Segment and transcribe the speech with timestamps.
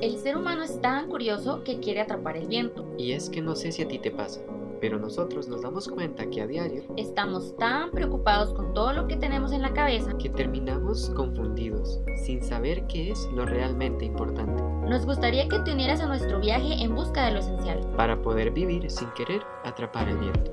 [0.00, 2.86] El ser humano es tan curioso que quiere atrapar el viento.
[2.98, 4.40] Y es que no sé si a ti te pasa,
[4.82, 9.16] pero nosotros nos damos cuenta que a diario Estamos tan preocupados con todo lo que
[9.16, 15.06] tenemos en la cabeza que terminamos confundidos, sin saber qué es lo realmente importante, Nos
[15.06, 17.80] gustaría que te unieras a nuestro viaje en busca de lo esencial.
[17.96, 20.52] para poder vivir sin querer atrapar el viento.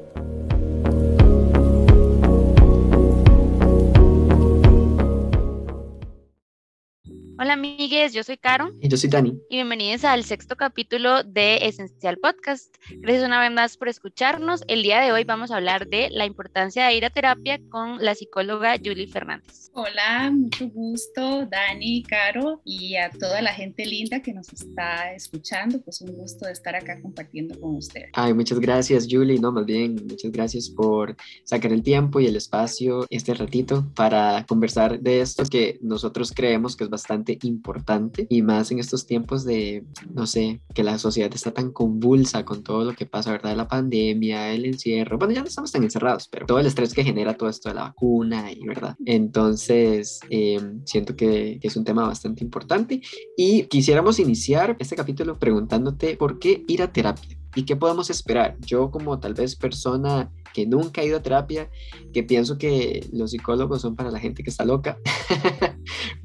[7.51, 9.37] Hola amigues, yo soy Caro Y yo soy Dani.
[9.49, 12.73] y bienvenidos al sexto capítulo de Esencial Podcast.
[12.89, 14.63] Gracias una vez más por escucharnos.
[14.69, 18.01] El día de hoy vamos a hablar de la importancia de ir a terapia con
[18.01, 19.69] la psicóloga Julie Fernández.
[19.73, 25.81] Hola, mucho gusto, Dani, Caro, y a toda la gente linda que nos está escuchando.
[25.81, 28.11] Pues un gusto de estar acá compartiendo con ustedes.
[28.13, 29.39] Ay, muchas gracias, Julie.
[29.39, 34.45] No, más bien, muchas gracias por sacar el tiempo y el espacio este ratito para
[34.47, 39.43] conversar de esto que nosotros creemos que es bastante importante y más en estos tiempos
[39.43, 43.55] de, no sé, que la sociedad está tan convulsa con todo lo que pasa, ¿verdad?
[43.55, 45.17] La pandemia, el encierro.
[45.17, 47.75] Bueno, ya no estamos tan encerrados, pero todo el estrés que genera todo esto de
[47.75, 48.95] la vacuna y, ¿verdad?
[49.05, 53.01] Entonces, eh, siento que, que es un tema bastante importante
[53.37, 57.37] y quisiéramos iniciar este capítulo preguntándote por qué ir a terapia.
[57.53, 58.57] ¿Y qué podemos esperar?
[58.61, 61.69] Yo como tal vez persona que nunca ha ido a terapia,
[62.13, 64.97] que pienso que los psicólogos son para la gente que está loca,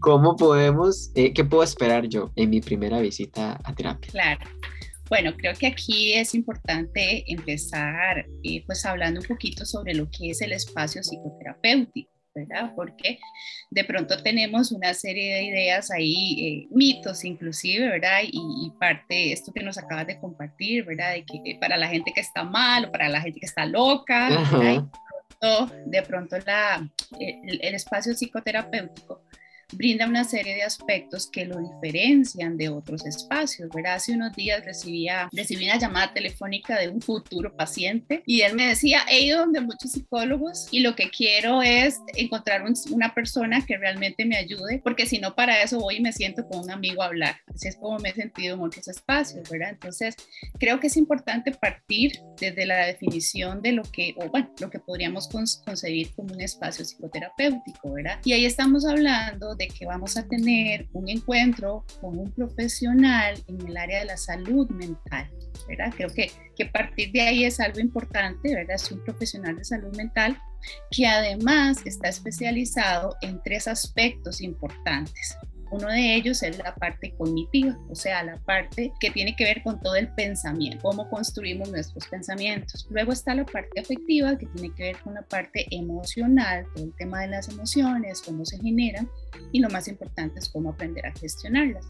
[0.01, 4.11] ¿cómo podemos, eh, qué puedo esperar yo en mi primera visita a terapia?
[4.11, 4.41] Claro.
[5.09, 10.31] Bueno, creo que aquí es importante empezar eh, pues hablando un poquito sobre lo que
[10.31, 12.11] es el espacio psicoterapéutico.
[12.37, 12.73] ¿verdad?
[12.77, 13.19] Porque
[13.71, 18.21] de pronto tenemos una serie de ideas ahí, eh, mitos inclusive, ¿verdad?
[18.25, 21.15] Y, y, parte, esto que nos acabas de compartir, ¿verdad?
[21.15, 24.29] De que para la gente que está mal o para la gente que está loca,
[24.29, 24.51] ¿verdad?
[24.61, 24.87] Y de
[25.41, 29.23] pronto, de pronto la, el, el espacio psicoterapéutico
[29.73, 33.95] brinda una serie de aspectos que lo diferencian de otros espacios, ¿verdad?
[33.95, 38.69] Hace unos días recibía, recibí una llamada telefónica de un futuro paciente y él me
[38.69, 43.65] decía, he ido donde muchos psicólogos y lo que quiero es encontrar un, una persona
[43.65, 46.71] que realmente me ayude, porque si no para eso voy y me siento con un
[46.71, 47.37] amigo a hablar.
[47.53, 49.71] Así es como me he sentido en otros espacios, ¿verdad?
[49.71, 50.15] Entonces,
[50.59, 54.79] creo que es importante partir desde la definición de lo que, o bueno, lo que
[54.79, 58.21] podríamos concebir como un espacio psicoterapéutico, ¿verdad?
[58.25, 63.67] Y ahí estamos hablando de que vamos a tener un encuentro con un profesional en
[63.67, 65.31] el área de la salud mental,
[65.69, 65.93] ¿verdad?
[65.97, 68.77] Creo que, que partir de ahí es algo importante, ¿verdad?
[68.77, 70.39] Es un profesional de salud mental
[70.91, 75.37] que además está especializado en tres aspectos importantes.
[75.71, 79.63] Uno de ellos es la parte cognitiva, o sea, la parte que tiene que ver
[79.63, 82.87] con todo el pensamiento, cómo construimos nuestros pensamientos.
[82.91, 86.95] Luego está la parte afectiva, que tiene que ver con la parte emocional, todo el
[86.95, 89.11] tema de las emociones, cómo se generan,
[89.53, 91.85] y lo más importante es cómo aprender a gestionarlas.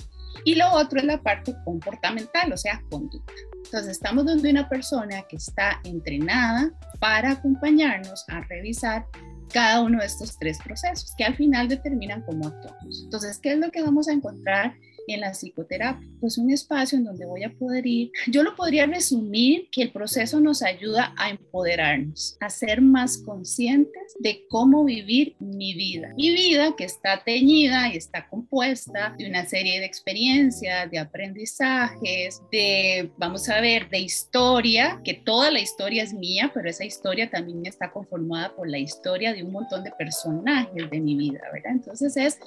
[0.44, 3.32] Y lo otro es la parte comportamental, o sea, conducta.
[3.64, 6.70] Entonces, estamos donde una persona que está entrenada
[7.00, 9.06] para acompañarnos a revisar
[9.52, 13.02] cada uno de estos tres procesos que al final determinan cómo actuamos.
[13.04, 14.74] Entonces, ¿qué es lo que vamos a encontrar
[15.14, 16.08] en la psicoterapia?
[16.20, 18.10] Pues un espacio en donde voy a poder ir.
[18.26, 24.14] Yo lo podría resumir que el proceso nos ayuda a empoderarnos, a ser más conscientes
[24.18, 26.12] de cómo vivir mi vida.
[26.16, 32.42] Mi vida que está teñida y está compuesta de una serie de experiencias, de aprendizajes,
[32.50, 37.30] de, vamos a ver, de historia, que toda la historia es mía, pero esa historia
[37.30, 41.72] también está conformada por la historia de un montón de personajes de mi vida, ¿verdad?
[41.72, 42.38] Entonces es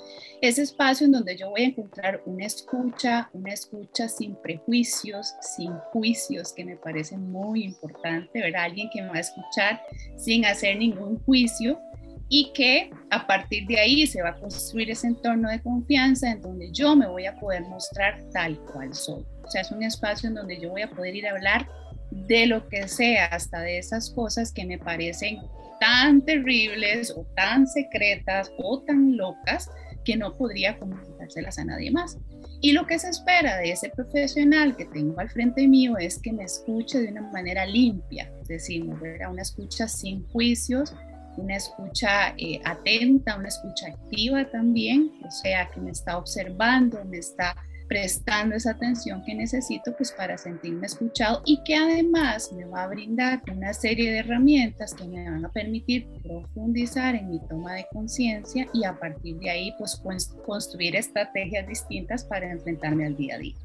[0.41, 5.71] ese espacio en donde yo voy a encontrar una escucha, una escucha sin prejuicios, sin
[5.91, 8.63] juicios, que me parece muy importante, ¿verdad?
[8.63, 9.81] Alguien que me va a escuchar
[10.17, 11.79] sin hacer ningún juicio
[12.27, 16.41] y que a partir de ahí se va a construir ese entorno de confianza en
[16.41, 19.23] donde yo me voy a poder mostrar tal cual soy.
[19.43, 21.67] O sea, es un espacio en donde yo voy a poder ir a hablar
[22.11, 25.39] de lo que sea, hasta de esas cosas que me parecen
[25.79, 29.69] tan terribles o tan secretas o tan locas
[30.03, 32.17] que no podría comunicárselas a nadie más.
[32.61, 36.33] Y lo que se espera de ese profesional que tengo al frente mío es que
[36.33, 39.31] me escuche de una manera limpia, decimos, ¿verdad?
[39.31, 40.93] una escucha sin juicios,
[41.37, 47.19] una escucha eh, atenta, una escucha activa también, o sea, que me está observando, me
[47.19, 47.55] está
[47.89, 52.87] prestando esa atención que necesito pues para sentirme escuchado y que además me va a
[52.87, 57.87] brindar una serie de herramientas que me van a permitir profundizar en mi toma de
[57.91, 60.01] conciencia y a partir de ahí pues
[60.45, 63.55] construir estrategias distintas para enfrentarme al día a día.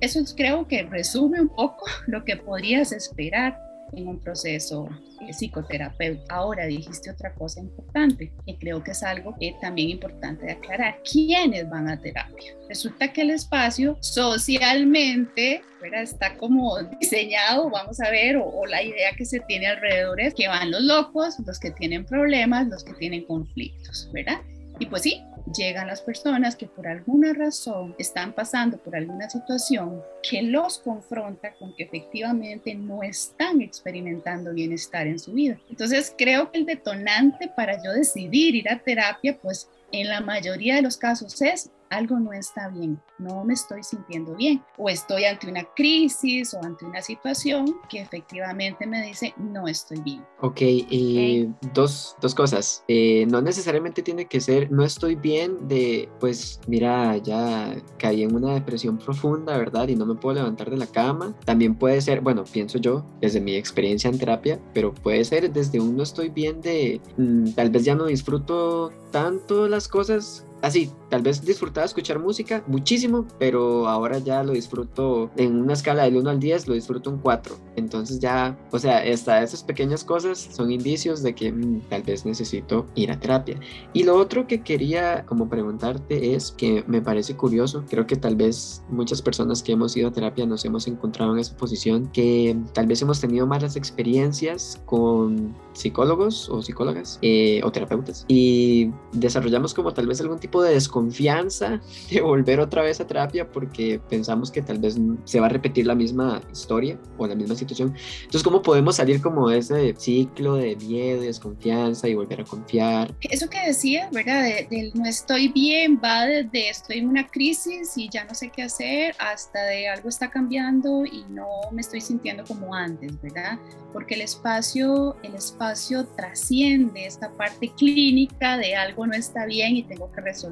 [0.00, 3.58] Eso creo que resume un poco lo que podrías esperar
[3.96, 4.88] en un proceso
[5.20, 6.26] eh, psicoterapéutico.
[6.28, 11.00] Ahora dijiste otra cosa importante, que creo que es algo que también importante de aclarar.
[11.10, 12.54] ¿Quiénes van a terapia?
[12.68, 15.62] Resulta que el espacio socialmente
[15.92, 20.34] está como diseñado, vamos a ver, o, o la idea que se tiene alrededor es
[20.34, 24.40] que van los locos, los que tienen problemas, los que tienen conflictos, ¿verdad?
[24.78, 30.02] Y pues sí, llegan las personas que por alguna razón están pasando por alguna situación
[30.22, 35.58] que los confronta con que efectivamente no están experimentando bienestar en su vida.
[35.68, 40.76] Entonces creo que el detonante para yo decidir ir a terapia, pues en la mayoría
[40.76, 45.24] de los casos es algo no está bien, no me estoy sintiendo bien o estoy
[45.24, 50.24] ante una crisis o ante una situación que efectivamente me dice no estoy bien.
[50.40, 52.84] Ok, y Dos, dos, cosas.
[52.88, 58.34] Eh, no necesariamente tiene que ser no estoy bien de pues mira ya caí en
[58.34, 59.88] una depresión profunda, ¿verdad?
[59.88, 61.34] Y no me puedo levantar de la cama.
[61.44, 65.80] También puede ser, bueno, pienso yo desde mi experiencia en terapia, pero puede ser desde
[65.80, 70.90] un no estoy bien de mm, tal vez ya no disfruto tanto las cosas así,
[71.10, 76.16] tal vez disfrutaba escuchar música muchísimo, pero ahora ya lo disfruto en una escala del
[76.16, 77.56] 1 al 10, lo disfruto un 4.
[77.76, 82.24] Entonces ya, o sea, hasta esas pequeñas cosas son indicios de que mm, tal vez
[82.24, 83.58] necesito ir a terapia.
[83.92, 88.36] Y lo otro que quería como preguntarte es que me parece curioso, creo que tal
[88.36, 92.56] vez muchas personas que hemos ido a terapia nos hemos encontrado en esa posición, que
[92.72, 99.74] tal vez hemos tenido malas experiencias con psicólogos o psicólogas eh, o terapeutas y desarrollamos
[99.74, 101.80] como tal vez algún tipo de desconfianza
[102.10, 105.86] de volver otra vez a terapia porque pensamos que tal vez se va a repetir
[105.86, 107.94] la misma historia o la misma situación.
[108.18, 113.14] Entonces, ¿cómo podemos salir como de ese ciclo de miedo, desconfianza y volver a confiar?
[113.20, 114.44] Eso que decía, ¿verdad?
[114.70, 118.62] Del no estoy bien, va desde estoy en una crisis y ya no sé qué
[118.62, 123.58] hacer, hasta de algo está cambiando y no me estoy sintiendo como antes, ¿verdad?
[123.92, 129.82] Porque el espacio, el espacio trasciende esta parte clínica de algo no está bien y
[129.82, 130.43] tengo que resolver.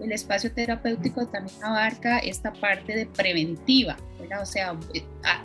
[0.00, 3.96] El espacio terapéutico también abarca esta parte de preventiva,
[4.40, 4.76] o sea,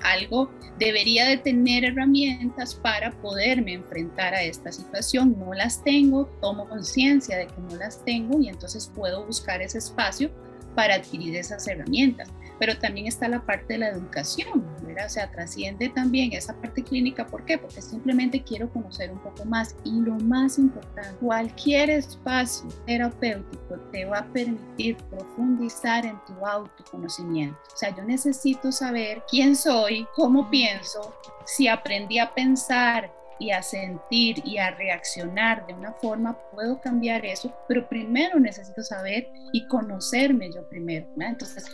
[0.03, 5.37] algo debería de tener herramientas para poderme enfrentar a esta situación.
[5.37, 9.77] No las tengo, tomo conciencia de que no las tengo y entonces puedo buscar ese
[9.77, 10.31] espacio
[10.75, 12.29] para adquirir esas herramientas
[12.61, 15.07] pero también está la parte de la educación, ¿verdad?
[15.07, 17.25] O sea, trasciende también esa parte clínica.
[17.25, 17.57] ¿Por qué?
[17.57, 19.75] Porque simplemente quiero conocer un poco más.
[19.83, 27.57] Y lo más importante, cualquier espacio terapéutico te va a permitir profundizar en tu autoconocimiento.
[27.73, 31.15] O sea, yo necesito saber quién soy, cómo pienso,
[31.47, 37.25] si aprendí a pensar y a sentir y a reaccionar de una forma, puedo cambiar
[37.25, 41.07] eso, pero primero necesito saber y conocerme yo primero.
[41.15, 41.25] ¿no?
[41.25, 41.65] Entonces,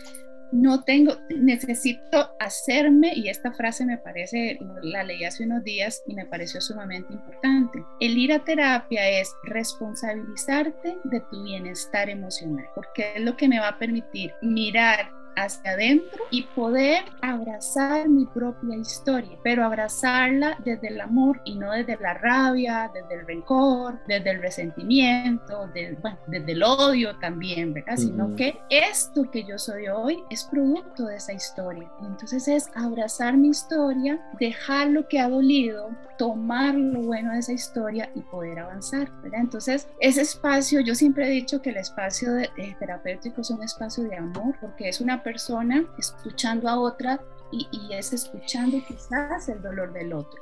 [0.52, 6.14] no tengo, necesito hacerme, y esta frase me parece, la leí hace unos días y
[6.14, 7.84] me pareció sumamente importante.
[8.00, 13.60] El ir a terapia es responsabilizarte de tu bienestar emocional, porque es lo que me
[13.60, 20.88] va a permitir mirar hacia adentro y poder abrazar mi propia historia, pero abrazarla desde
[20.90, 26.64] el amor y no desde la rabia, desde el rencor, desde el resentimiento, desde el
[26.64, 27.98] odio también, ¿verdad?
[27.98, 31.90] Sino que esto que yo soy hoy es producto de esa historia.
[32.02, 37.54] entonces es abrazar mi historia, dejar lo que ha dolido, tomar lo bueno de esa
[37.54, 39.42] historia y poder avanzar, ¿verdad?
[39.42, 42.50] Entonces, ese espacio, yo siempre he dicho que el espacio de,
[42.80, 47.20] terapéutico es un espacio de amor, porque es una persona escuchando a otra
[47.52, 50.42] y, es escuchando quizás el dolor del otro.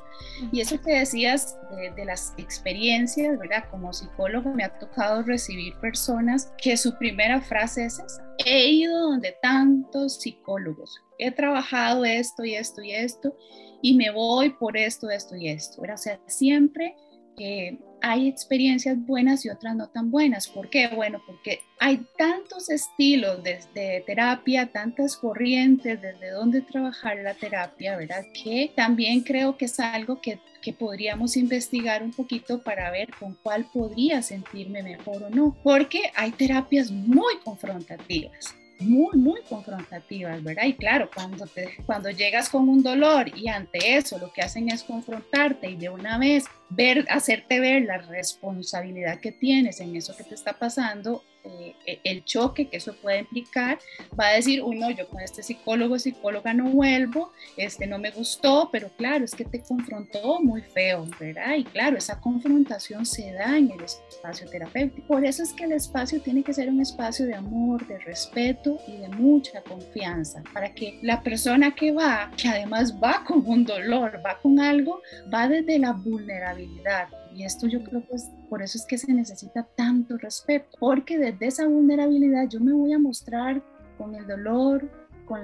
[0.51, 3.65] Y eso que decías de, de, las experiencias, ¿verdad?
[3.71, 8.23] Como psicólogo me ha tocado recibir personas que su primera frase es esa.
[8.45, 13.35] He ido donde tantos psicólogos, he trabajado esto y esto y esto,
[13.81, 15.81] y me voy por esto, esto y esto.
[15.81, 16.95] O sea, siempre
[17.37, 20.47] eh, hay experiencias buenas y otras no tan buenas.
[20.47, 20.87] ¿Por qué?
[20.89, 28.23] Bueno, porque hay tantos estilos desde terapia, tantas corrientes, desde dónde trabajar la terapia, ¿verdad?
[28.33, 33.35] Que también creo que es algo que, que podríamos investigar un poquito para ver con
[33.41, 35.57] cuál podría sentirme mejor o no.
[35.63, 40.65] Porque hay terapias muy confrontativas muy, muy confrontativas, ¿verdad?
[40.65, 44.69] Y claro, cuando, te, cuando llegas con un dolor y ante eso lo que hacen
[44.69, 50.15] es confrontarte y de una vez ver, hacerte ver la responsabilidad que tienes en eso
[50.15, 53.79] que te está pasando, eh, e, el choque que eso puede implicar,
[54.19, 58.69] va a decir, uno, yo con este psicólogo, psicóloga no vuelvo, este no me gustó,
[58.71, 61.55] pero claro, es que te confrontó muy feo, ¿verdad?
[61.55, 65.07] Y claro, esa confrontación se da en el espacio terapéutico.
[65.07, 68.79] Por eso es que el espacio tiene que ser un espacio de amor, de respeto
[68.87, 73.65] y de mucha confianza, para que la persona que va, que además va con un
[73.65, 75.01] dolor, va con algo,
[75.33, 79.13] va desde la vulnerabilidad y esto yo creo que es, por eso es que se
[79.13, 83.61] necesita tanto respeto, porque desde esa vulnerabilidad yo me voy a mostrar
[83.97, 84.89] con el dolor,
[85.25, 85.41] con,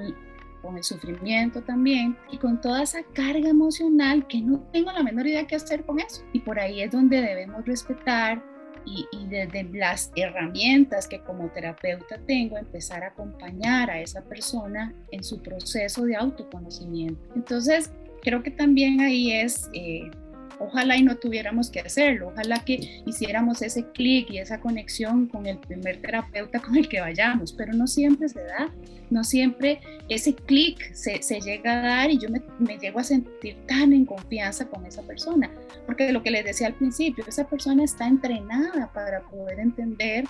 [0.61, 5.27] con el sufrimiento también y con toda esa carga emocional que no tengo la menor
[5.27, 6.23] idea qué hacer con eso.
[6.31, 8.41] Y por ahí es donde debemos respetar
[8.85, 14.95] y, y, desde las herramientas que como terapeuta tengo, empezar a acompañar a esa persona
[15.11, 17.21] en su proceso de autoconocimiento.
[17.35, 17.91] Entonces,
[18.23, 20.09] creo que también ahí es eh,
[20.63, 25.47] Ojalá y no tuviéramos que hacerlo, ojalá que hiciéramos ese clic y esa conexión con
[25.47, 28.71] el primer terapeuta con el que vayamos, pero no siempre se da,
[29.09, 33.57] no siempre ese clic se, llega a dar y yo me, me llego a sentir
[33.65, 35.49] tan en confianza con esa persona,
[35.87, 40.25] porque lo que les decía al principio, esa persona está entrenada para poder entender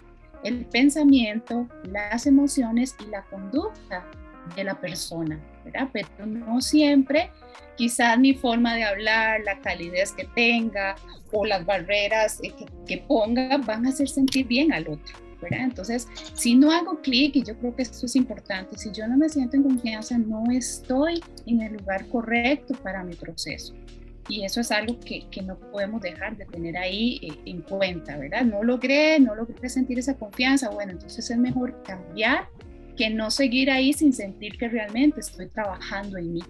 [0.46, 4.06] el pensamiento, las emociones y la conducta
[4.56, 5.90] de la persona, ¿verdad?
[5.92, 7.30] Pero no siempre
[7.76, 10.96] quizás mi forma de hablar, la calidez que tenga
[11.32, 12.54] o las barreras eh,
[12.86, 15.18] que, ponga van a hacer sentir bien al otro.
[15.42, 15.62] ¿verdad?
[15.64, 19.18] Entonces, si no hago clic, y yo creo que esto es importante, si yo no
[19.18, 23.74] me siento en confianza, no estoy en el lugar correcto para mi proceso.
[24.30, 28.18] Y eso es algo que, que no podemos dejar de tener ahí eh, en cuenta,
[28.18, 28.44] ¿verdad?
[28.46, 32.48] No logré, no logré sentir esa confianza, bueno, entonces es mejor cambiar
[32.96, 36.42] que no seguir ahí sin sentir que realmente estoy trabajando en mí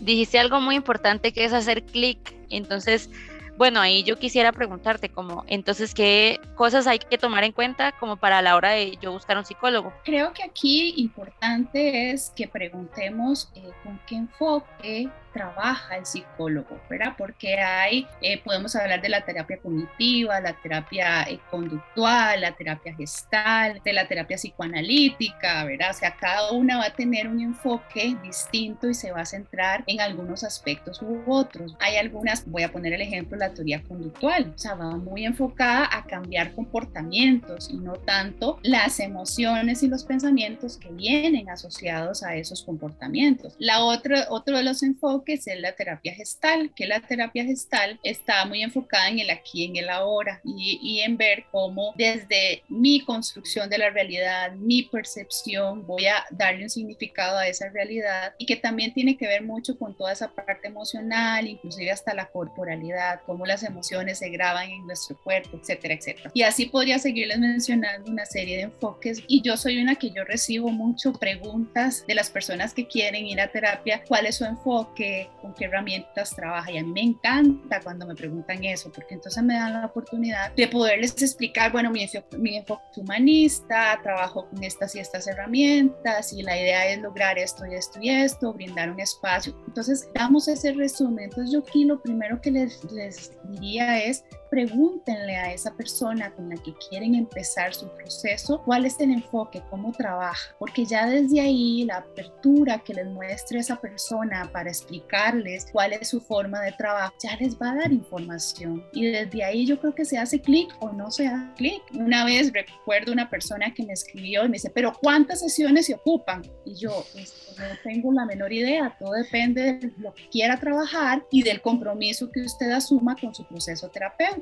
[0.00, 2.34] dijiste algo muy importante que es hacer clic.
[2.50, 3.10] Entonces,
[3.56, 8.16] bueno, ahí yo quisiera preguntarte como, entonces, ¿qué cosas hay que tomar en cuenta como
[8.16, 9.92] para la hora de yo buscar un psicólogo?
[10.04, 17.14] Creo que aquí importante es que preguntemos eh, con qué enfoque trabaja el psicólogo, ¿verdad?
[17.16, 22.94] Porque hay, eh, podemos hablar de la terapia cognitiva, la terapia eh, conductual, la terapia
[22.94, 25.90] gestal, de la terapia psicoanalítica, ¿verdad?
[25.90, 29.84] O sea, cada una va a tener un enfoque distinto y se va a centrar
[29.86, 31.76] en algunos aspectos u otros.
[31.80, 35.88] Hay algunas, voy a poner el ejemplo, la teoría conductual, o sea, va muy enfocada
[35.90, 42.36] a cambiar comportamientos y no tanto las emociones y los pensamientos que vienen asociados a
[42.36, 43.54] esos comportamientos.
[43.58, 47.98] La otra, otro de los enfoques que es la terapia gestal, que la terapia gestal
[48.02, 52.62] está muy enfocada en el aquí, en el ahora y, y en ver cómo desde
[52.68, 58.34] mi construcción de la realidad, mi percepción, voy a darle un significado a esa realidad
[58.38, 62.26] y que también tiene que ver mucho con toda esa parte emocional, inclusive hasta la
[62.26, 66.30] corporalidad, cómo las emociones se graban en nuestro cuerpo, etcétera, etcétera.
[66.34, 70.24] Y así podría seguirles mencionando una serie de enfoques y yo soy una que yo
[70.24, 75.11] recibo mucho preguntas de las personas que quieren ir a terapia, cuál es su enfoque,
[75.40, 76.70] con qué herramientas trabaja.
[76.70, 80.52] Y a mí me encanta cuando me preguntan eso, porque entonces me dan la oportunidad
[80.52, 82.06] de poderles explicar, bueno, mi,
[82.38, 87.66] mi enfoque humanista, trabajo con estas y estas herramientas y la idea es lograr esto
[87.66, 89.56] y esto y esto, brindar un espacio.
[89.66, 91.24] Entonces, damos ese resumen.
[91.24, 96.50] Entonces, yo aquí lo primero que les, les diría es, pregúntenle a esa persona con
[96.50, 101.40] la que quieren empezar su proceso cuál es el enfoque, cómo trabaja, porque ya desde
[101.40, 106.72] ahí la apertura que les muestre esa persona para explicarles cuál es su forma de
[106.72, 110.38] trabajo, ya les va a dar información y desde ahí yo creo que se hace
[110.38, 111.82] clic o no se hace clic.
[111.94, 115.94] Una vez recuerdo una persona que me escribió y me dice, pero ¿cuántas sesiones se
[115.94, 116.42] ocupan?
[116.66, 121.24] Y yo pues, no tengo la menor idea, todo depende de lo que quiera trabajar
[121.30, 124.41] y del compromiso que usted asuma con su proceso terapéutico.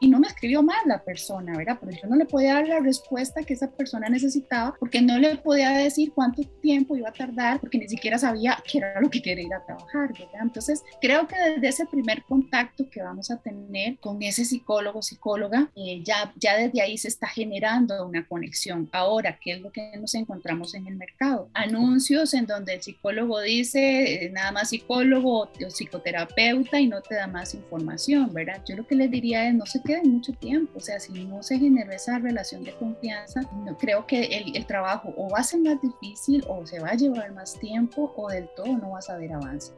[0.00, 1.78] Y, no me escribió mal la persona, ¿verdad?
[1.80, 5.36] Pero yo no le podía dar la respuesta que esa persona necesitaba porque no le
[5.36, 9.22] podía decir cuánto tiempo iba a tardar porque ni siquiera sabía qué era lo que
[9.22, 10.40] quería ir a trabajar, ¿verdad?
[10.42, 15.70] Entonces, creo que desde ese primer contacto que vamos a tener con ese psicólogo, psicóloga,
[15.76, 18.88] eh, ya, ya desde ahí se está generando una conexión.
[18.92, 21.48] Ahora, ¿qué es lo que nos encontramos en el mercado?
[21.54, 27.14] Anuncios en donde el psicólogo dice eh, nada más psicólogo o psicoterapeuta y no te
[27.14, 28.62] da más información, ¿verdad?
[28.68, 31.58] Yo lo que les diría no se queden mucho tiempo, o sea, si no se
[31.58, 35.60] generó esa relación de confianza, no, creo que el, el, trabajo o va a ser
[35.60, 39.16] más difícil o se va a llevar más tiempo o del todo no vas a
[39.16, 39.72] ver avance.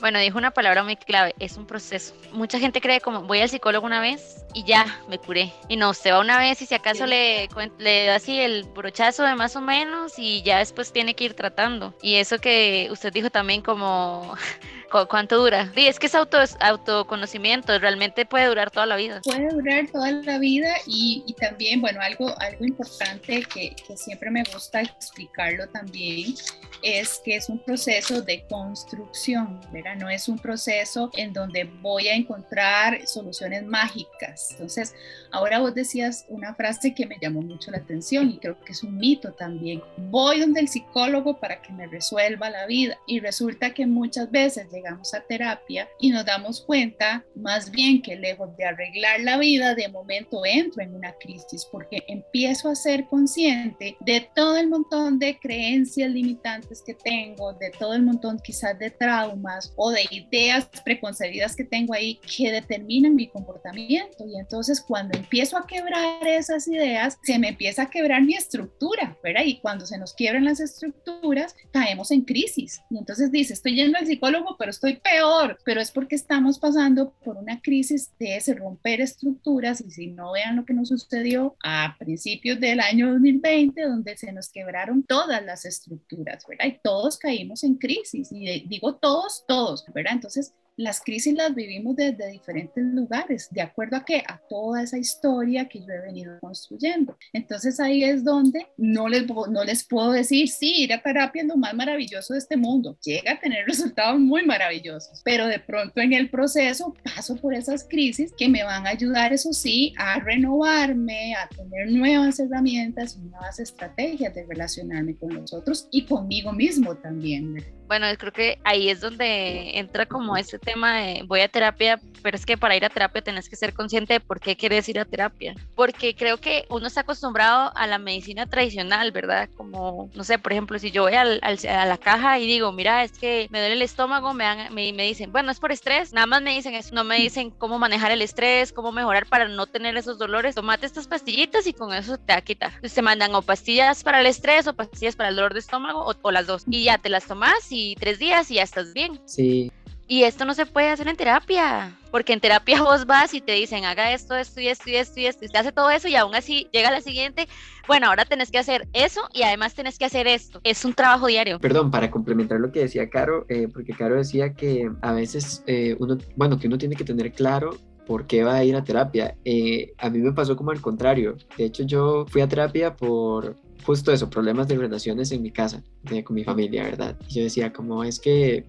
[0.00, 2.14] Bueno, dijo una palabra muy clave, es un proceso.
[2.32, 5.52] Mucha gente cree como voy al psicólogo una vez y ya me curé.
[5.68, 9.24] Y no, usted va una vez y si acaso le, le da así el brochazo
[9.24, 11.94] de más o menos y ya después tiene que ir tratando.
[12.00, 14.36] Y eso que usted dijo también como
[15.08, 15.70] ¿Cuánto dura?
[15.74, 19.20] Sí, es que es auto, autoconocimiento, realmente puede durar toda la vida.
[19.24, 24.30] Puede durar toda la vida y, y también, bueno, algo, algo importante que, que, siempre
[24.30, 26.34] me gusta explicarlo también
[26.82, 29.96] es que es un proceso de construcción, ¿verdad?
[29.96, 34.48] No es un proceso en donde voy a encontrar soluciones mágicas.
[34.52, 34.94] Entonces,
[35.32, 38.82] ahora vos decías una frase que me llamó mucho la atención y creo que es
[38.82, 39.82] un mito también.
[39.96, 44.70] Voy donde el psicólogo para que me resuelva la vida y resulta que muchas veces
[44.70, 49.74] llegamos a terapia y nos damos cuenta más bien que lejos de arreglar la vida,
[49.74, 55.18] de momento entro en una crisis porque empiezo a ser consciente de todo el montón
[55.18, 60.68] de creencias limitantes que tengo, de todo el montón quizás de traumas o de ideas
[60.84, 64.26] preconcebidas que tengo ahí que determinan mi comportamiento.
[64.26, 69.16] Y entonces cuando empiezo a quebrar esas ideas, se me empieza a quebrar mi estructura,
[69.22, 69.42] ¿verdad?
[69.44, 72.80] Y cuando se nos quiebran las estructuras, caemos en crisis.
[72.90, 77.12] Y entonces dice, estoy yendo al psicólogo, pero estoy peor, pero es porque estamos pasando
[77.24, 81.56] por una crisis de ese romper estructuras y si no vean lo que nos sucedió
[81.62, 86.66] a principios del año 2020, donde se nos quebraron todas las estructuras, ¿verdad?
[86.66, 90.14] Y todos caímos en crisis, y digo todos, todos, ¿verdad?
[90.14, 94.22] Entonces, las crisis las vivimos desde diferentes lugares, de acuerdo a qué?
[94.26, 97.16] A toda esa historia que yo he venido construyendo.
[97.32, 101.48] Entonces ahí es donde no les, no les puedo decir, sí, ir a terapia es
[101.48, 102.96] lo más maravilloso de este mundo.
[103.02, 107.84] Llega a tener resultados muy maravillosos, pero de pronto en el proceso paso por esas
[107.84, 113.58] crisis que me van a ayudar, eso sí, a renovarme, a tener nuevas herramientas nuevas
[113.58, 117.77] estrategias de relacionarme con los otros y conmigo mismo también.
[117.88, 122.36] Bueno, creo que ahí es donde entra como ese tema de voy a terapia, pero
[122.36, 125.00] es que para ir a terapia tenés que ser consciente de por qué quieres ir
[125.00, 125.54] a terapia.
[125.74, 129.48] Porque creo que uno está acostumbrado a la medicina tradicional, ¿verdad?
[129.56, 133.04] Como, no sé, por ejemplo, si yo voy al, a la caja y digo, mira,
[133.04, 136.12] es que me duele el estómago, me, dan, me, me, dicen, bueno, es por estrés,
[136.12, 139.48] nada más me dicen eso, no me dicen cómo manejar el estrés, cómo mejorar para
[139.48, 140.54] no tener esos dolores.
[140.54, 142.68] Tomate estas pastillitas y con eso te va a quitar.
[142.74, 146.04] Entonces te mandan o pastillas para el estrés o pastillas para el dolor de estómago
[146.04, 146.64] o, o las dos.
[146.68, 149.20] Y ya te las tomas y tres días y ya estás bien.
[149.26, 149.70] Sí.
[150.10, 153.52] Y esto no se puede hacer en terapia, porque en terapia vos vas y te
[153.52, 156.08] dicen, haga esto, esto y esto y esto y esto, y te hace todo eso
[156.08, 157.46] y aún así llega la siguiente,
[157.86, 160.60] bueno, ahora tenés que hacer eso y además tenés que hacer esto.
[160.64, 161.58] Es un trabajo diario.
[161.60, 165.94] Perdón, para complementar lo que decía Caro, eh, porque Caro decía que a veces eh,
[165.98, 169.36] uno, bueno, que uno tiene que tener claro por qué va a ir a terapia.
[169.44, 171.36] Eh, a mí me pasó como al contrario.
[171.58, 175.82] De hecho, yo fui a terapia por justo eso, problemas de relaciones en mi casa,
[176.24, 177.16] con mi familia, ¿verdad?
[177.28, 178.64] Yo decía, como es que,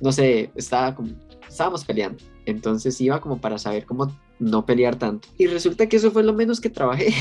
[0.00, 1.10] no sé, estaba como,
[1.48, 2.22] estábamos peleando.
[2.46, 5.28] Entonces iba como para saber cómo no pelear tanto.
[5.36, 7.12] Y resulta que eso fue lo menos que trabajé,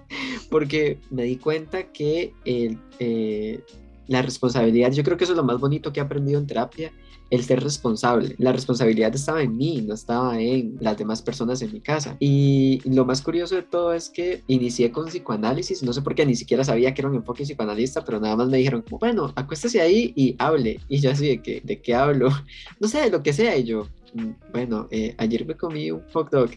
[0.50, 3.60] porque me di cuenta que el, eh,
[4.08, 6.92] la responsabilidad, yo creo que eso es lo más bonito que he aprendido en terapia,
[7.30, 8.36] el ser responsable.
[8.38, 12.16] La responsabilidad estaba en mí, no estaba en las demás personas en mi casa.
[12.20, 16.24] Y lo más curioso de todo es que inicié con psicoanálisis, no sé por qué,
[16.24, 19.32] ni siquiera sabía que era un enfoque psicoanalista, pero nada más me dijeron como, bueno,
[19.34, 20.80] acuéstese ahí y hable.
[20.88, 22.28] Y yo así de que, ¿de qué hablo?
[22.80, 23.56] No sé, de lo que sea.
[23.56, 26.50] Y yo, mm, bueno, eh, ayer me comí un hot dog.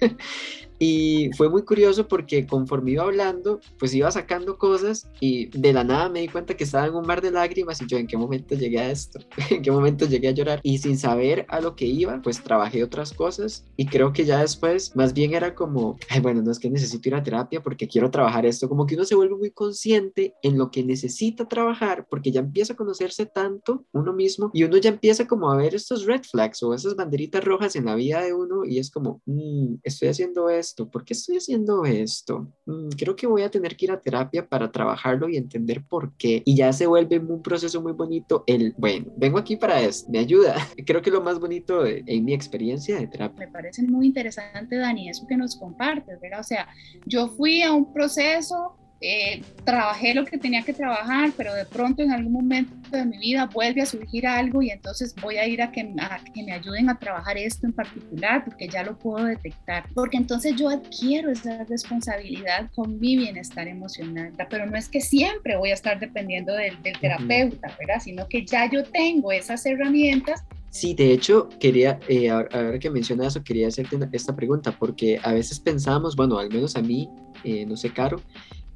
[0.78, 5.84] Y fue muy curioso porque conforme iba hablando, pues iba sacando cosas y de la
[5.84, 8.16] nada me di cuenta que estaba en un mar de lágrimas y yo en qué
[8.16, 10.60] momento llegué a esto, en qué momento llegué a llorar.
[10.62, 14.40] Y sin saber a lo que iba, pues trabajé otras cosas y creo que ya
[14.40, 17.86] después más bien era como, ay, bueno, no es que necesito ir a terapia porque
[17.88, 22.06] quiero trabajar esto, como que uno se vuelve muy consciente en lo que necesita trabajar
[22.10, 25.74] porque ya empieza a conocerse tanto uno mismo y uno ya empieza como a ver
[25.74, 29.22] estos red flags o esas banderitas rojas en la vida de uno y es como,
[29.26, 30.88] mm, estoy haciendo esto esto?
[30.88, 32.48] ¿Por qué estoy haciendo esto?
[32.66, 36.16] Mm, creo que voy a tener que ir a terapia para trabajarlo y entender por
[36.16, 36.42] qué.
[36.44, 40.18] Y ya se vuelve un proceso muy bonito el, bueno, vengo aquí para esto, me
[40.18, 40.54] ayuda.
[40.86, 43.46] Creo que lo más bonito en mi experiencia de terapia.
[43.46, 46.40] Me parece muy interesante, Dani, eso que nos compartes, ¿verdad?
[46.40, 46.68] O sea,
[47.06, 52.02] yo fui a un proceso eh, trabajé lo que tenía que trabajar, pero de pronto
[52.02, 55.60] en algún momento de mi vida vuelve a surgir algo y entonces voy a ir
[55.62, 55.94] a que,
[56.34, 60.56] que me ayuden a trabajar esto en particular porque ya lo puedo detectar, porque entonces
[60.56, 65.74] yo adquiero esa responsabilidad con mi bienestar emocional, pero no es que siempre voy a
[65.74, 68.00] estar dependiendo del, terapeuta, ¿verdad?
[68.02, 70.44] Sino que ya yo tengo esas herramientas.
[70.70, 75.32] Sí, de hecho, quería, eh, ahora que mencionas eso, quería hacerte esta pregunta, porque a
[75.32, 77.08] veces pensamos, bueno, al menos a mí,
[77.44, 78.20] eh, no sé, Caro,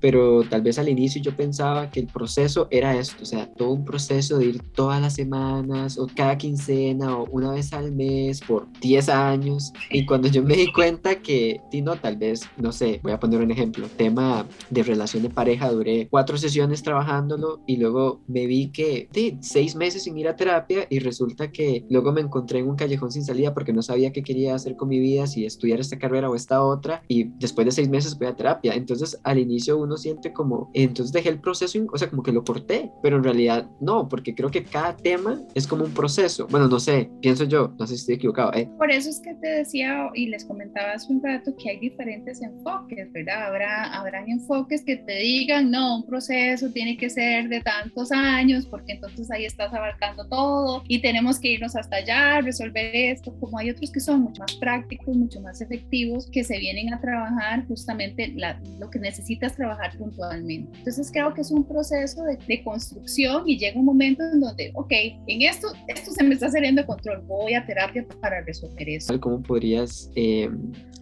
[0.01, 3.71] pero tal vez al inicio yo pensaba que el proceso era esto, o sea, todo
[3.71, 8.41] un proceso de ir todas las semanas o cada quincena o una vez al mes
[8.41, 9.73] por 10 años.
[9.91, 13.41] Y cuando yo me di cuenta que, Tino, tal vez, no sé, voy a poner
[13.41, 18.69] un ejemplo, tema de relación de pareja, duré cuatro sesiones trabajándolo y luego me vi
[18.69, 22.69] que, sí, seis meses sin ir a terapia y resulta que luego me encontré en
[22.69, 25.81] un callejón sin salida porque no sabía qué quería hacer con mi vida, si estudiar
[25.81, 27.03] esta carrera o esta otra.
[27.09, 28.75] Y después de seis meses voy a terapia.
[28.75, 32.45] Entonces al inicio uno siente como, entonces dejé el proceso, o sea, como que lo
[32.45, 36.47] corté, pero en realidad no, porque creo que cada tema es como un proceso.
[36.49, 38.53] Bueno, no sé, pienso yo, no sé si estoy equivocado.
[38.55, 38.69] ¿eh?
[38.79, 42.43] Por eso es que te decía y les comentaba hace un rato que hay diferentes
[42.43, 43.47] enfoques, ¿verdad?
[43.47, 48.67] Habrá, habrán enfoques que te digan, no, un proceso tiene que ser de tantos años,
[48.67, 53.59] porque entonces ahí estás abarcando todo y tenemos que irnos hasta allá, resolver esto, como
[53.59, 57.67] hay otros que son mucho más prácticos, mucho más efectivos, que se vienen a trabajar
[57.67, 58.35] justamente
[58.79, 60.79] lo que necesitas trabajar puntualmente.
[60.79, 64.73] Entonces creo que es un proceso de, de, construcción y llega un momento en donde,
[64.75, 64.93] ok,
[65.27, 69.19] en esto, esto se me está saliendo de control, voy a terapia para resolver eso.
[69.21, 70.49] ¿Cómo podrías eh,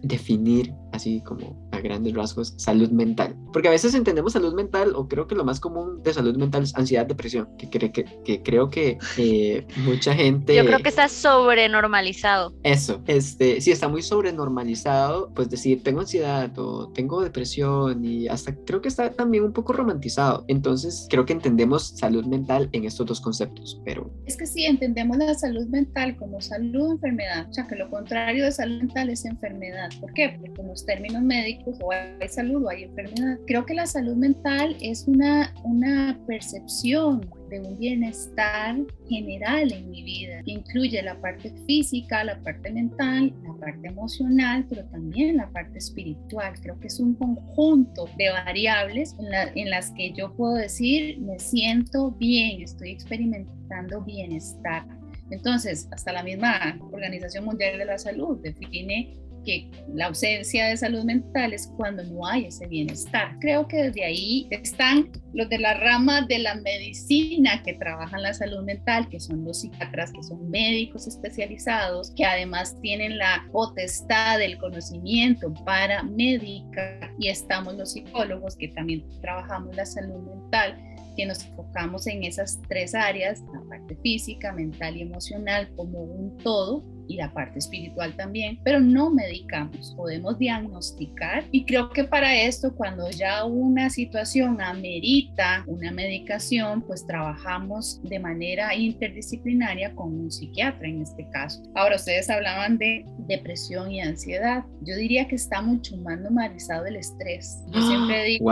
[0.01, 3.35] definir así como a grandes rasgos salud mental?
[3.53, 6.63] Porque a veces entendemos salud mental o creo que lo más común de salud mental
[6.63, 10.55] es ansiedad, depresión, que, que, que, creo que eh, mucha gente...
[10.55, 12.53] Yo creo que está sobrenormalizado.
[12.63, 18.55] Eso, este, sí, está muy sobrenormalizado, pues decir, tengo ansiedad o tengo depresión y hasta
[18.65, 20.45] creo que está también un poco romantizado.
[20.47, 24.11] Entonces, creo que entendemos salud mental en estos dos conceptos, pero...
[24.25, 27.89] Es que sí, entendemos la salud mental como salud o enfermedad, o sea, que lo
[27.89, 29.89] contrario de salud mental es enfermedad.
[29.99, 30.37] ¿Por qué?
[30.39, 33.37] Porque en los términos médicos o hay salud o hay enfermedad.
[33.45, 38.77] Creo que la salud mental es una, una percepción de un bienestar
[39.07, 44.65] general en mi vida, que incluye la parte física, la parte mental, la parte emocional,
[44.69, 46.53] pero también la parte espiritual.
[46.61, 51.39] Creo que es un conjunto de variables en, en las que yo puedo decir, me
[51.39, 54.85] siento bien, estoy experimentando bienestar.
[55.29, 61.05] Entonces, hasta la misma Organización Mundial de la Salud define que la ausencia de salud
[61.05, 63.37] mental es cuando no hay ese bienestar.
[63.39, 68.33] Creo que desde ahí están los de la rama de la medicina que trabajan la
[68.33, 74.37] salud mental, que son los psiquiatras, que son médicos especializados, que además tienen la potestad
[74.37, 80.77] del conocimiento para médica y estamos los psicólogos que también trabajamos la salud mental
[81.17, 86.37] que nos enfocamos en esas tres áreas, la parte física, mental y emocional como un
[86.37, 92.35] todo y la parte espiritual también, pero no medicamos, podemos diagnosticar y creo que para
[92.35, 100.31] esto cuando ya una situación amerita una medicación, pues trabajamos de manera interdisciplinaria con un
[100.31, 101.63] psiquiatra en este caso.
[101.75, 106.97] Ahora ustedes hablaban de depresión y ansiedad, yo diría que está mucho más normalizado el
[106.97, 107.63] estrés.
[107.73, 108.51] Yo siempre digo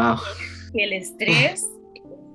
[0.74, 1.66] que el estrés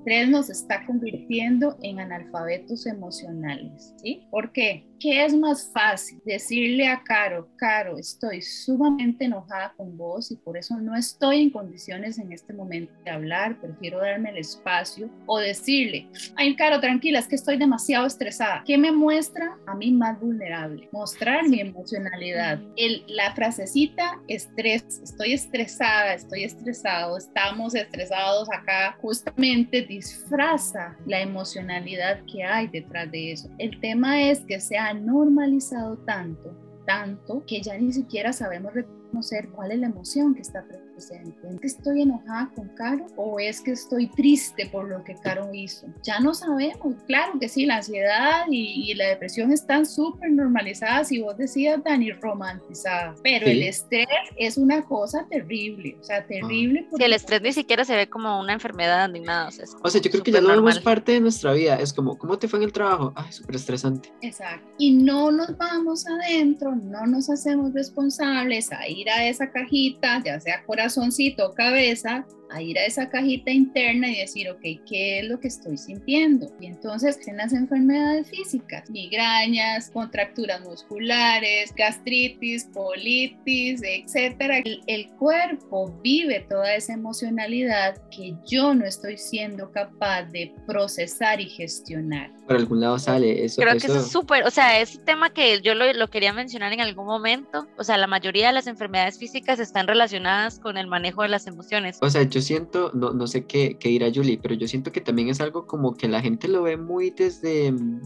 [0.01, 4.25] estrés nos está convirtiendo en analfabetos emocionales, ¿sí?
[4.31, 4.90] ¿Por qué?
[5.01, 6.21] ¿Qué es más fácil?
[6.23, 11.49] Decirle a Caro, Caro, estoy sumamente enojada con vos y por eso no estoy en
[11.49, 17.17] condiciones en este momento de hablar, prefiero darme el espacio, o decirle, ay, Caro, tranquila,
[17.17, 18.61] es que estoy demasiado estresada.
[18.63, 20.87] ¿Qué me muestra a mí más vulnerable?
[20.91, 22.61] Mostrar mi emocionalidad.
[22.75, 32.19] El, la frasecita estrés, estoy estresada, estoy estresado, estamos estresados acá, justamente disfraza la emocionalidad
[32.31, 33.49] que hay detrás de eso.
[33.57, 39.71] El tema es que se normalizado tanto, tanto, que ya ni siquiera sabemos reconocer cuál
[39.71, 43.71] es la emoción que está presente ¿Es que estoy enojada con Caro o es que
[43.71, 45.87] estoy triste por lo que Caro hizo?
[46.03, 46.95] Ya no sabemos.
[47.07, 52.11] Claro que sí, la ansiedad y, la depresión están súper normalizadas y vos decías, Dani,
[52.11, 53.19] romantizadas.
[53.23, 56.25] Pero el estrés es una cosa terrible, o sea, ah.
[56.27, 56.85] terrible.
[56.89, 57.05] Porque...
[57.05, 59.47] el estrés ni siquiera se ve como una enfermedad ni nada.
[59.81, 61.75] O sea, yo creo que ya no vemos parte de nuestra vida.
[61.77, 63.13] Es como, ¿cómo te fue en el trabajo?
[63.15, 64.11] Ay, súper estresante.
[64.21, 64.67] Exacto.
[64.77, 70.39] Y no nos vamos adentro, no nos hacemos responsables a ir a esa cajita, ya
[70.39, 75.25] sea corazón corazoncito, cabeza, a ir a esa cajita interna y decir, ok, ¿qué es
[75.25, 76.51] lo que estoy sintiendo?
[76.59, 84.59] Y entonces en las enfermedades físicas, migrañas, contracturas musculares, gastritis, colitis, etcétera.
[84.59, 91.39] El, el cuerpo vive toda esa emocionalidad que yo no estoy siendo capaz de procesar
[91.39, 92.31] y gestionar.
[92.47, 93.61] Por algún lado sale eso.
[93.61, 96.73] Creo que eso es súper, o sea, ese tema que yo lo, lo quería mencionar
[96.73, 100.87] en algún momento, o sea, la mayoría de las enfermedades físicas están relacionadas con el
[100.87, 101.97] manejo de las emociones.
[102.01, 105.01] O sea, yo siento, no, no sé qué, qué dirá Julie, pero yo siento que
[105.01, 108.01] también es algo como que la gente lo ve muy desde mm,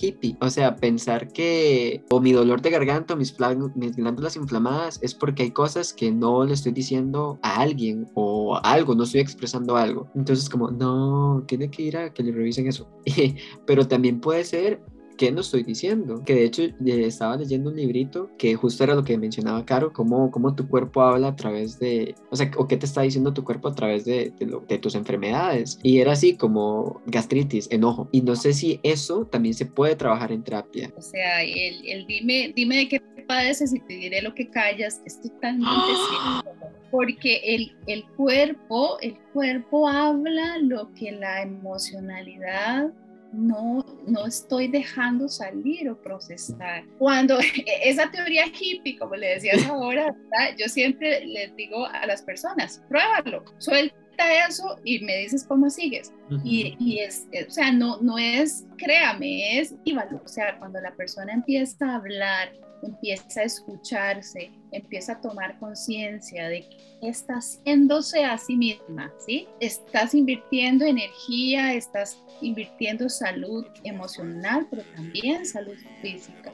[0.00, 0.36] hippie.
[0.40, 3.34] O sea, pensar que o mi dolor de garganta o mis,
[3.74, 8.58] mis glándulas inflamadas es porque hay cosas que no le estoy diciendo a alguien o
[8.62, 10.08] algo, no estoy expresando algo.
[10.14, 12.88] Entonces como, no, tiene que ir a que le revisen eso.
[13.66, 14.80] pero también puede ser
[15.16, 16.22] ¿qué no estoy diciendo?
[16.24, 19.92] Que de hecho eh, estaba leyendo un librito que justo era lo que mencionaba Caro,
[19.92, 23.32] cómo, cómo tu cuerpo habla a través de, o sea, o qué te está diciendo
[23.32, 24.32] tu cuerpo a través de,
[24.68, 25.78] de, tus enfermedades.
[25.82, 28.08] Y era así como gastritis, enojo.
[28.12, 30.92] Y no sé si eso también se puede trabajar en terapia.
[30.96, 35.00] O sea, el, el dime, dime de qué padeces y te diré lo que callas
[35.06, 35.70] es totalmente
[36.10, 42.92] cierto porque el, el, cuerpo, el cuerpo habla lo que la emocionalidad
[43.34, 46.84] no, no estoy dejando salir o procesar.
[46.98, 47.38] Cuando
[47.84, 50.14] esa teoría hippie, como le decías ahora,
[50.58, 54.03] yo siempre les digo a las personas, pruébalo, suelta
[54.46, 56.12] eso y me dices cómo sigues.
[56.44, 60.20] y, y, es, o sea, no, no es, créame, es ívalo.
[60.24, 66.48] O sea, cuando la persona empieza a hablar, empieza a escucharse, empieza a tomar conciencia
[66.48, 69.46] de que está haciéndose a sí misma, ¿sí?
[69.60, 76.52] Estás invirtiendo energía, estás invirtiendo salud emocional, pero también salud física.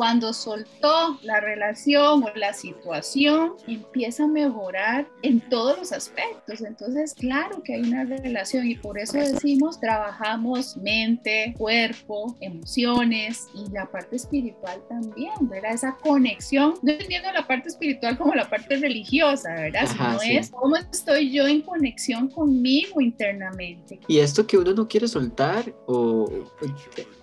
[0.00, 6.62] Cuando soltó la relación o la situación, empieza a mejorar en todos los aspectos.
[6.62, 13.70] Entonces, claro que hay una relación y por eso decimos, trabajamos mente, cuerpo, emociones y
[13.72, 15.74] la parte espiritual también, ¿verdad?
[15.74, 19.86] Esa conexión, no entendiendo la parte espiritual como la parte religiosa, ¿verdad?
[19.86, 24.00] Sino es cómo estoy yo en conexión conmigo internamente.
[24.08, 26.26] Y esto que uno no quiere soltar, o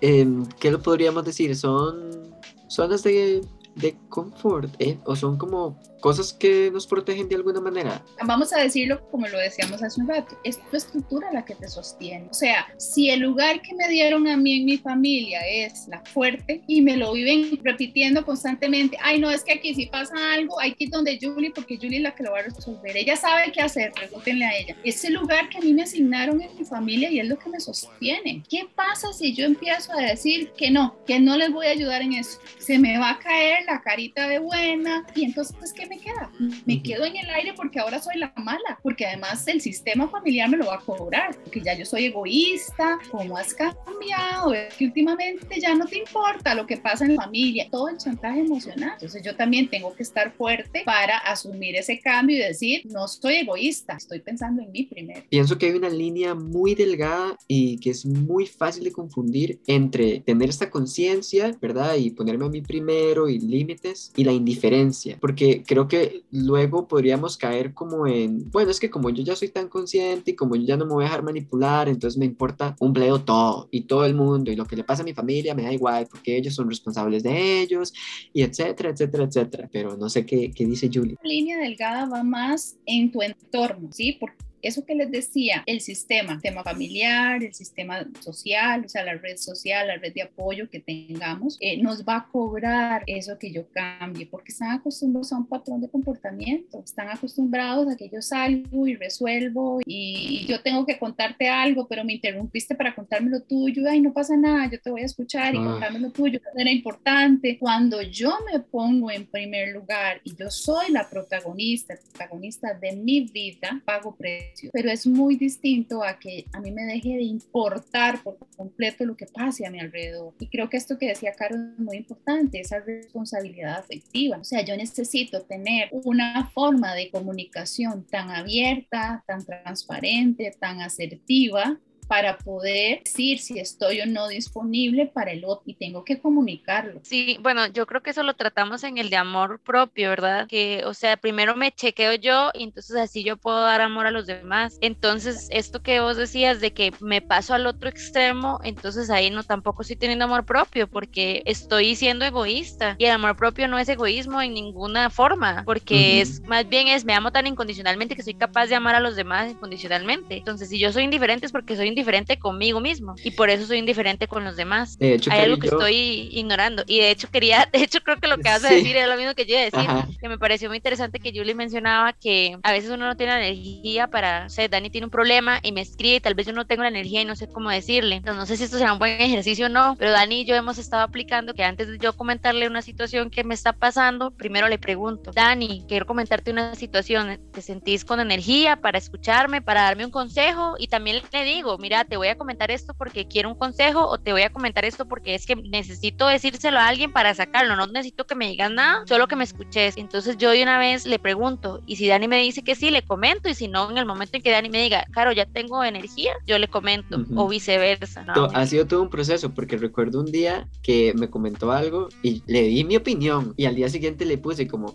[0.00, 0.28] eh,
[0.60, 1.56] ¿qué lo podríamos decir?
[1.56, 2.37] Son
[2.68, 4.98] zonas de, de confort, ¿eh?
[5.04, 8.04] O son como cosas que nos protegen de alguna manera.
[8.24, 11.68] Vamos a decirlo como lo decíamos hace un rato, es tu estructura la que te
[11.68, 12.28] sostiene.
[12.30, 16.00] O sea, si el lugar que me dieron a mí en mi familia es la
[16.04, 20.58] fuerte y me lo viven repitiendo constantemente, ay no, es que aquí si pasa algo,
[20.60, 22.96] hay que ir donde Julie porque Julie es la que lo va a resolver.
[22.96, 24.76] Ella sabe qué hacer, pregúntenle a ella.
[24.84, 27.60] Ese lugar que a mí me asignaron en mi familia y es lo que me
[27.60, 28.42] sostiene.
[28.48, 32.02] ¿Qué pasa si yo empiezo a decir que no, que no les voy a ayudar
[32.02, 32.38] en eso?
[32.58, 36.30] Se me va a caer la carita de buena y entonces, ¿qué me queda?
[36.66, 40.48] Me quedo en el aire porque ahora soy la mala, porque además el sistema familiar
[40.48, 44.54] me lo va a cobrar, porque ya yo soy egoísta, ¿cómo has cambiado?
[44.54, 47.98] Es que últimamente ya no te importa lo que pasa en la familia, todo el
[47.98, 48.92] chantaje emocional.
[48.94, 53.36] Entonces yo también tengo que estar fuerte para asumir ese cambio y decir, no soy
[53.36, 55.22] egoísta, estoy pensando en mí primero.
[55.28, 60.20] Pienso que hay una línea muy delgada y que es muy fácil de confundir entre
[60.20, 61.96] tener esta conciencia, ¿verdad?
[61.96, 67.36] Y ponerme a mí primero y límites y la indiferencia, porque creo que luego podríamos
[67.36, 70.62] caer como en, bueno, es que como yo ya soy tan consciente y como yo
[70.62, 74.04] ya no me voy a dejar manipular, entonces me importa un pleo todo y todo
[74.06, 76.54] el mundo y lo que le pasa a mi familia me da igual porque ellos
[76.54, 77.92] son responsables de ellos
[78.32, 79.68] y etcétera, etcétera, etcétera.
[79.70, 81.16] Pero no sé qué, qué dice Julie.
[81.22, 84.16] La línea delgada va más en tu entorno, ¿sí?
[84.18, 89.04] Porque eso que les decía, el sistema, el tema familiar, el sistema social, o sea,
[89.04, 93.38] la red social, la red de apoyo que tengamos, eh, nos va a cobrar eso
[93.38, 98.08] que yo cambie, porque están acostumbrados a un patrón de comportamiento, están acostumbrados a que
[98.08, 103.30] yo salgo y resuelvo y yo tengo que contarte algo, pero me interrumpiste para contarme
[103.30, 105.64] lo tuyo, ay, no pasa nada, yo te voy a escuchar y ah.
[105.64, 107.58] contarme lo tuyo, era importante.
[107.58, 112.96] Cuando yo me pongo en primer lugar y yo soy la protagonista, el protagonista de
[112.96, 117.22] mi vida, pago precio pero es muy distinto a que a mí me deje de
[117.22, 120.34] importar por completo lo que pase a mi alrededor.
[120.38, 124.38] Y creo que esto que decía Caro es muy importante, esa responsabilidad afectiva.
[124.38, 131.78] O sea, yo necesito tener una forma de comunicación tan abierta, tan transparente, tan asertiva,
[132.08, 137.00] para poder decir si estoy o no disponible para el otro y tengo que comunicarlo.
[137.04, 140.48] Sí, bueno, yo creo que eso lo tratamos en el de amor propio, ¿verdad?
[140.48, 144.10] Que, o sea, primero me chequeo yo y entonces así yo puedo dar amor a
[144.10, 144.78] los demás.
[144.80, 149.42] Entonces, esto que vos decías de que me paso al otro extremo, entonces ahí no
[149.42, 153.88] tampoco estoy teniendo amor propio porque estoy siendo egoísta y el amor propio no es
[153.88, 158.34] egoísmo en ninguna forma, porque es más bien es me amo tan incondicionalmente que soy
[158.34, 160.38] capaz de amar a los demás incondicionalmente.
[160.38, 163.66] Entonces, si yo soy indiferente es porque soy indiferente indiferente conmigo mismo y por eso
[163.66, 164.96] soy indiferente con los demás.
[164.98, 168.18] De hecho, Hay algo que yo- estoy ignorando y de hecho quería, de hecho creo
[168.18, 168.74] que lo que vas a Sí.
[168.76, 170.08] decir es lo mismo que yo iba a decir, Ajá.
[170.20, 173.46] que me pareció muy interesante que Julie mencionaba que a veces uno no tiene la
[173.46, 176.52] energía para, o sea, Dani tiene un problema y me escribe y tal vez yo
[176.52, 178.16] no tengo la energía y no sé cómo decirle.
[178.16, 180.54] Entonces no sé si esto será un buen ejercicio o no, pero Dani y yo
[180.54, 184.68] hemos estado aplicando que antes de yo comentarle una situación que me está pasando, primero
[184.68, 190.04] le pregunto, Dani, quiero comentarte una situación, ¿te sentís con energía para escucharme, para darme
[190.04, 190.74] un consejo?
[190.78, 194.18] Y también le digo, mira, te voy a comentar esto porque quiero un consejo o
[194.18, 197.86] te voy a comentar esto porque es que necesito decírselo a alguien para sacarlo, no
[197.86, 199.96] necesito que me digas nada, solo que me escuches.
[199.96, 203.02] Entonces yo de una vez le pregunto y si Dani me dice que sí, le
[203.02, 205.82] comento y si no, en el momento en que Dani me diga, Caro, ya tengo
[205.84, 208.24] energía, yo le comento o viceversa.
[208.54, 212.62] Ha sido todo un proceso, porque recuerdo un día que me comentó algo y le
[212.62, 214.94] di mi opinión y al día siguiente le puse como,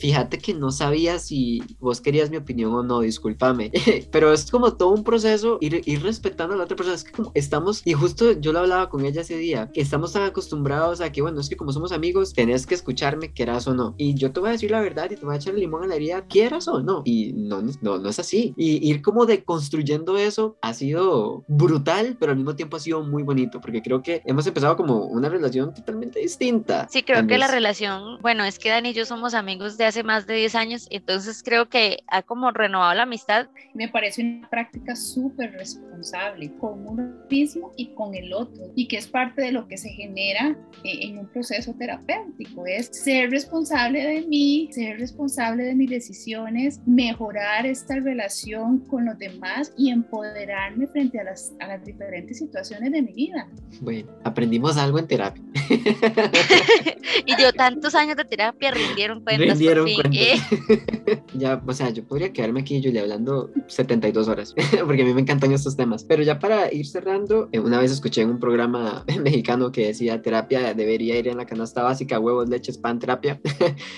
[0.00, 3.70] fíjate que no sabía si vos querías mi opinión o no, discúlpame.
[4.10, 6.96] Pero es como todo un proceso ir, ir respetando a la otra persona.
[6.96, 10.12] Es que como estamos, y justo yo lo hablaba con ella ese día, que estamos
[10.12, 13.74] tan acostumbrados a que, bueno, es que como somos amigos, tenés que escucharme, quieras o
[13.74, 13.94] no.
[13.98, 15.84] Y yo te voy a decir la verdad y te voy a echar el limón
[15.84, 17.02] a la herida, quieras o no.
[17.04, 18.54] Y no, no, no es así.
[18.56, 23.22] Y ir como deconstruyendo eso ha sido brutal, pero al mismo tiempo ha sido muy
[23.22, 26.88] bonito, porque creo que hemos empezado como una relación totalmente distinta.
[26.90, 30.02] Sí, creo que la relación, bueno, es que Dani y yo somos amigos de hace
[30.02, 33.48] más de 10 años, entonces creo que ha como renovado la amistad.
[33.74, 38.96] Me parece una práctica súper responsable con uno mismo y con el otro y que
[38.96, 44.02] es parte de lo que se genera eh, en un proceso terapéutico, es ser responsable
[44.02, 50.86] de mí, ser responsable de mis decisiones, mejorar esta relación con los demás y empoderarme
[50.86, 53.48] frente a las, a las diferentes situaciones de mi vida.
[53.80, 55.42] Bueno, aprendimos algo en terapia.
[57.26, 59.58] Y yo tantos años de terapia rindieron cuentas.
[59.58, 59.96] por Rindieron fin.
[59.96, 60.90] cuentas.
[61.08, 64.54] Eh, ya, o sea, yo podría quedarme aquí, Julia, hablando 72 horas,
[64.86, 66.04] porque a mí me encantan estos temas.
[66.04, 70.22] Pero ya para ir cerrando, eh, una vez escuché en un programa mexicano que decía
[70.22, 73.40] terapia debería ir en la canasta básica, huevos, leches, pan, terapia.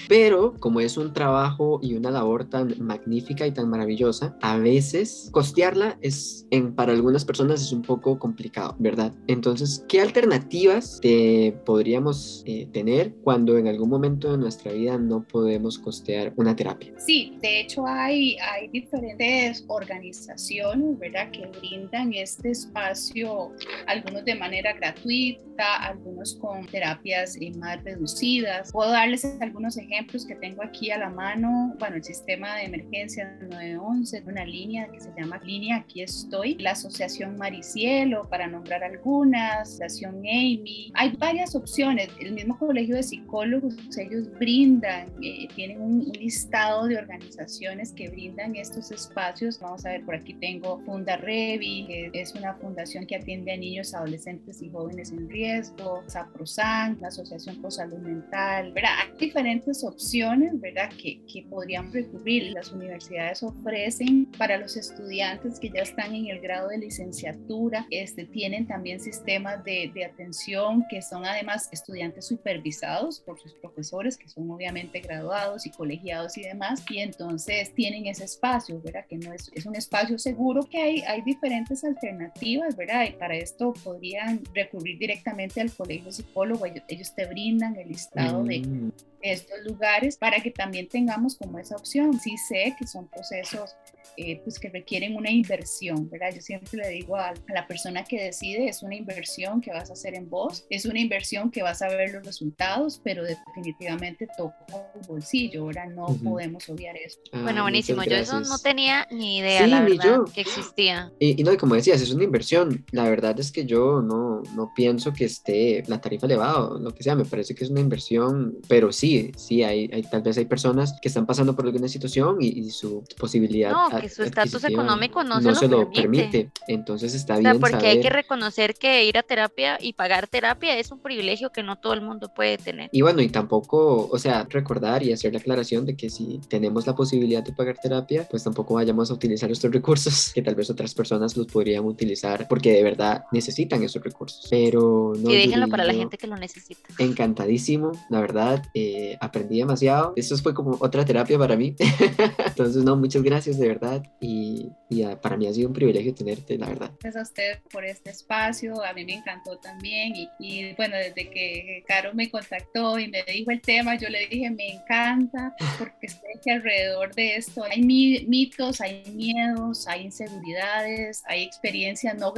[0.09, 5.29] Pero como es un trabajo y una labor tan magnífica y tan maravillosa, a veces
[5.33, 9.15] costearla es, en, para algunas personas es un poco complicado, ¿verdad?
[9.27, 15.25] Entonces, ¿qué alternativas te podríamos eh, tener cuando en algún momento de nuestra vida no
[15.27, 16.93] podemos costear una terapia?
[16.99, 23.53] Sí, de hecho hay, hay diferentes organizaciones, ¿verdad?, que brindan este espacio,
[23.87, 28.73] algunos de manera gratuita, algunos con terapias eh, más reducidas.
[28.73, 31.75] Puedo darles algunos ejemplos que tengo aquí a la mano.
[31.79, 36.73] Bueno, el sistema de emergencia 911, una línea que se llama Línea Aquí Estoy, la
[36.73, 40.93] Asociación Maricielo, para nombrar algunas, la Asociación Amy.
[40.95, 42.09] Hay varias opciones.
[42.21, 48.55] El mismo Colegio de Psicólogos, ellos brindan, eh, tienen un, listado de organizaciones que brindan
[48.57, 49.59] estos espacios.
[49.61, 53.57] Vamos a ver, por aquí tengo Funda Revi, que es una fundación que atiende a
[53.57, 58.91] niños, adolescentes y jóvenes en riesgo, Saprosan, la Asociación por Salud Mental, ¿verdad?
[59.03, 60.91] Hay diferentes opciones, ¿verdad?
[60.91, 62.53] Que, que podrían recurrir.
[62.53, 68.25] Las universidades ofrecen para los estudiantes que ya están en el grado de licenciatura, este,
[68.25, 74.29] tienen también sistemas de, de atención que son además estudiantes supervisados por sus profesores, que
[74.29, 79.05] son obviamente graduados y colegiados y demás, y entonces tienen ese espacio, ¿verdad?
[79.09, 83.07] Que no es, es un espacio seguro que hay, hay diferentes alternativas, ¿verdad?
[83.09, 88.45] Y para esto podrían recurrir directamente al colegio psicólogo, ellos, ellos te brindan el listado
[88.45, 88.93] de Mm,
[89.23, 92.19] estos lugares para que también tengamos como esa opción.
[92.21, 93.77] Sí sé que son procesos
[94.19, 96.35] eh, pues que requieren una inversión, ¿verdad?
[96.35, 99.89] Yo siempre le digo a, a, la persona que decide, es una inversión que vas
[99.89, 104.29] a hacer en vos, es una inversión que vas a ver los resultados, pero definitivamente
[104.37, 105.87] toca el bolsillo, ¿verdad?
[105.89, 106.23] No uh -huh.
[106.25, 107.21] podemos obviar eso.
[107.33, 110.25] Ah, bueno, buenísimo, yo eso no tenía ni idea, sí, la ni verdad, yo.
[110.27, 111.11] que existía.
[111.19, 112.85] Y, y, no, y como decías, es una inversión.
[112.91, 116.91] La verdad es que yo no, no pienso que esté la tarifa elevada o lo
[116.95, 120.39] que sea, me parece que es una inversión, pero sí, sí, hay, hay tal vez
[120.39, 124.23] hay personas que están pasando por alguna situación y, y su posibilidad no, que su
[124.23, 126.25] estatus económico no, no se, lo, lo permite.
[126.25, 126.51] permite.
[126.69, 127.91] Entonces está o sea, bien porque saber...
[127.91, 131.77] hay que reconocer que ir a terapia y pagar terapia es un privilegio que no
[131.77, 132.89] todo el mundo puede tener.
[132.93, 136.87] Y bueno, y tampoco, o sea, recordar y hacer la aclaración de que si tenemos
[136.87, 140.71] la posibilidad de pagar terapia, pues tampoco vayamos a utilizar estos recursos que tal vez
[140.71, 144.47] otras personas los podrían utilizar porque de verdad necesitan esos recursos.
[144.51, 145.31] Pero no.
[145.31, 146.89] y déjenlo para la gente que lo necesita.
[146.99, 150.13] Encantadísimo, la verdad, eh, aprendí demasiado.
[150.17, 151.75] Eso fue como otra terapia para mí.
[152.47, 156.59] Entonces, no, muchas gracias de verdad y, y para mí ha sido un privilegio tenerte,
[156.59, 156.91] la verdad.
[157.01, 161.31] Gracias a usted por este espacio, a mí me encantó también, y, y bueno, desde
[161.31, 166.09] que Caro me contactó y me dijo el tema, yo le dije, me encanta, porque
[166.09, 172.33] sé que alrededor de esto hay mitos, hay miedos, hay inseguridades, hay experiencias no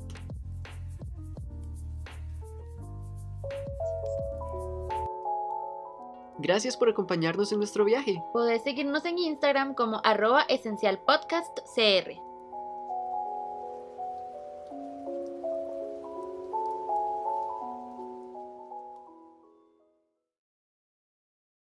[6.40, 8.22] Gracias por acompañarnos en nuestro viaje.
[8.32, 12.29] Podés seguirnos en Instagram como arroba esencialpodcastcr.